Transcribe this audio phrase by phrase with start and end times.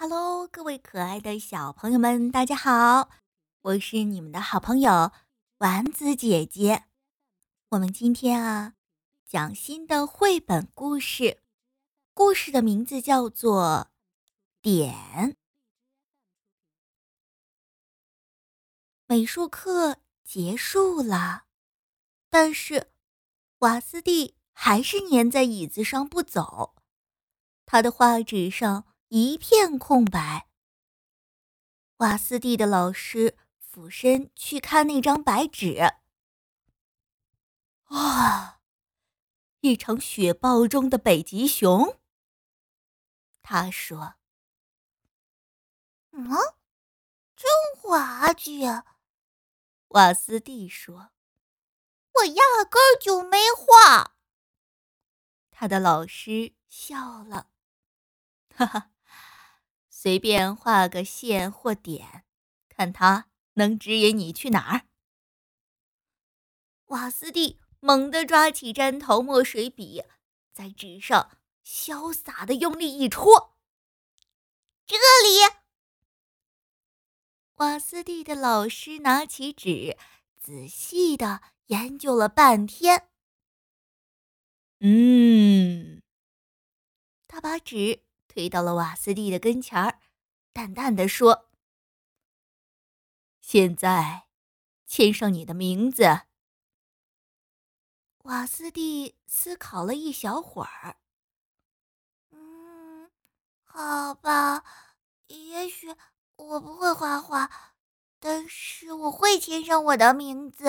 [0.00, 3.10] Hello，各位可爱的小朋友们，大家好！
[3.62, 5.10] 我是你们的好朋友
[5.58, 6.84] 丸子姐姐。
[7.70, 8.74] 我们今天啊，
[9.26, 11.42] 讲新的绘本故事，
[12.14, 13.90] 故事的名字叫做
[14.62, 14.94] 《点》。
[19.08, 21.46] 美术课结束了，
[22.30, 22.92] 但是
[23.58, 26.76] 瓦斯蒂还是粘在椅子上不走，
[27.66, 28.84] 他的画纸上。
[29.08, 30.48] 一片空白。
[31.96, 35.94] 瓦斯蒂的老师俯身去看那张白纸。
[37.84, 38.60] 啊，
[39.60, 41.98] 一场雪暴中的北极熊。
[43.40, 44.16] 他说
[46.12, 46.28] ：“嗯，
[47.34, 47.48] 真
[47.80, 48.64] 滑稽。”
[49.88, 51.12] 瓦斯蒂说
[52.12, 54.16] ：“我压根儿就没画。”
[55.50, 57.48] 他的老师笑了，
[58.54, 58.90] 哈哈。
[60.00, 62.24] 随便画个线或点，
[62.68, 64.86] 看它能指引你去哪儿。
[66.84, 70.04] 瓦斯蒂猛地抓起粘头墨水笔，
[70.52, 73.56] 在纸上潇洒的用力一戳。
[74.86, 75.58] 这里，
[77.56, 79.98] 瓦斯蒂的老师拿起纸，
[80.38, 83.08] 仔细的研究了半天。
[84.78, 86.00] 嗯，
[87.26, 88.04] 他把纸。
[88.28, 89.98] 推到了瓦斯蒂的跟前儿，
[90.52, 91.50] 淡淡的说
[93.40, 94.28] ：“现在，
[94.86, 96.20] 签上你的名字。”
[98.24, 100.98] 瓦斯蒂思考了一小会儿
[102.30, 103.10] ，“嗯，
[103.64, 104.62] 好吧，
[105.28, 105.96] 也许
[106.36, 107.74] 我不会画画，
[108.20, 110.66] 但是我会签上我的名字。”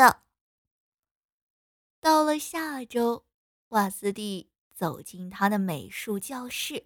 [2.00, 3.26] 到了下周，
[3.70, 6.86] 瓦斯蒂走进他的美术教室。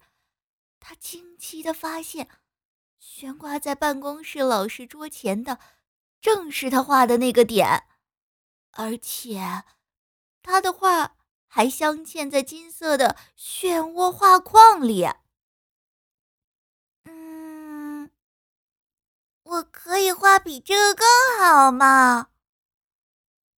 [0.86, 2.28] 他惊奇的发现，
[3.00, 5.58] 悬挂在办公室老师桌前的，
[6.20, 7.86] 正是他画的那个点，
[8.72, 9.64] 而且，
[10.42, 11.16] 他的画
[11.48, 15.08] 还镶嵌在金色的漩涡画框里。
[17.06, 18.12] 嗯，
[19.44, 21.08] 我可以画比这个更
[21.40, 22.32] 好吗？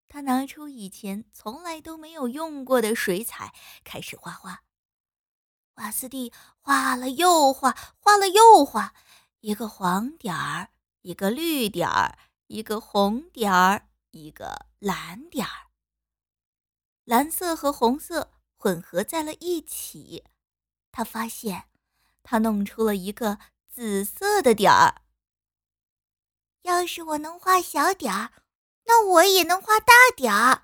[0.06, 4.62] 他拿出以前从来都没有用过的水彩，开始画画。
[5.76, 8.94] 瓦斯蒂画了又画，画了又画，
[9.40, 10.70] 一个黄点儿，
[11.02, 15.68] 一个绿点儿，一个红点儿，一个蓝点儿。
[17.04, 20.24] 蓝色和红色混合在了一起，
[20.90, 21.68] 他发现，
[22.22, 23.38] 他弄出了一个
[23.68, 25.02] 紫色的点儿。
[26.62, 28.32] 要是我能画小点儿，
[28.86, 30.62] 那我也能画大点儿。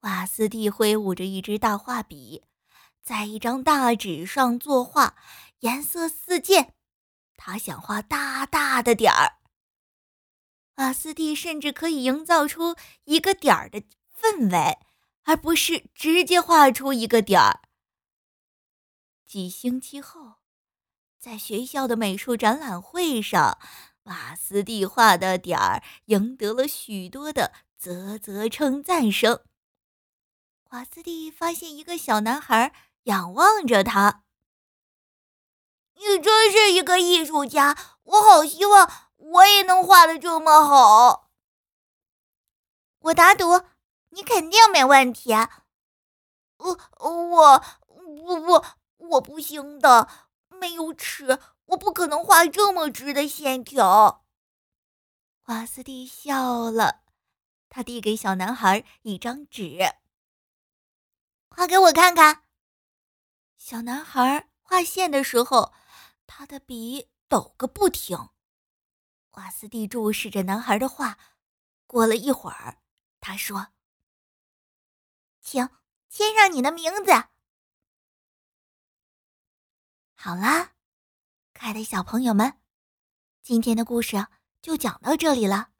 [0.00, 2.44] 瓦斯蒂挥舞着一支大画笔。
[3.08, 5.16] 在一张大纸上作画，
[5.60, 6.74] 颜色四溅。
[7.38, 9.38] 他想画大大的点儿。
[10.74, 13.80] 瓦斯蒂甚至可以营造出一个点儿的
[14.14, 14.78] 氛围，
[15.22, 17.62] 而不是直接画出一个点儿。
[19.26, 20.34] 几星期后，
[21.18, 23.58] 在学校的美术展览会上，
[24.02, 29.40] 瓦斯蒂画的点儿赢得了许多的啧啧称赞声。
[30.72, 32.74] 瓦斯蒂发现一个小男孩。
[33.08, 34.22] 仰望着他，
[35.94, 37.76] 你真是一个艺术家！
[38.02, 41.30] 我好希望我也能画的这么好。
[43.00, 43.62] 我打赌，
[44.10, 45.32] 你肯定没问题。
[46.58, 47.58] 我我
[47.94, 48.64] 不不，
[48.98, 50.08] 我不行的，
[50.48, 54.26] 没有尺，我不可能画这么直的线条。
[55.44, 57.00] 瓦斯蒂笑了，
[57.70, 59.94] 他递给小男孩一张纸，
[61.48, 62.44] 画给我看看。
[63.58, 65.74] 小男孩画线的时候，
[66.26, 68.16] 他的笔抖个不停。
[69.32, 71.18] 瓦斯蒂注视着男孩的画，
[71.86, 72.80] 过了一会儿，
[73.20, 73.68] 他说
[75.42, 75.68] ：“请
[76.08, 77.12] 签上你的名字。”
[80.14, 80.72] 好啦，
[81.52, 82.60] 可爱的小朋友们，
[83.42, 84.28] 今天的故事
[84.62, 85.72] 就讲到这里了。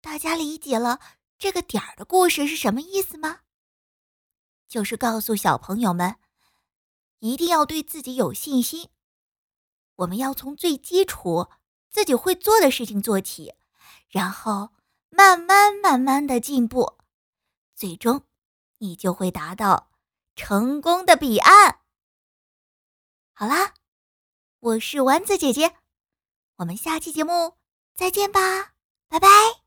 [0.00, 0.98] 大家理解了
[1.38, 3.40] 这个点儿的故事是什么意思吗？
[4.66, 6.16] 就是告诉小朋友们。
[7.24, 8.90] 一定要对自己有信心。
[9.96, 11.48] 我们要从最基础、
[11.90, 13.54] 自己会做的事情做起，
[14.08, 14.70] 然后
[15.08, 16.98] 慢慢慢慢的进步，
[17.74, 18.24] 最终
[18.78, 19.90] 你就会达到
[20.36, 21.80] 成功的彼岸。
[23.32, 23.72] 好啦，
[24.60, 25.76] 我是丸子姐姐，
[26.56, 27.56] 我们下期节目
[27.96, 28.74] 再见吧，
[29.08, 29.63] 拜拜。